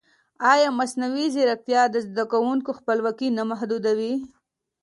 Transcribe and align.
ایا 0.51 0.69
مصنوعي 0.79 1.27
ځیرکتیا 1.35 1.81
د 1.89 1.95
زده 2.07 2.23
کوونکي 2.31 2.71
خپلواکي 2.79 3.27
نه 3.37 3.43
محدودوي؟ 3.51 4.13